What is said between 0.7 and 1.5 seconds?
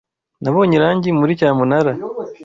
irangi muri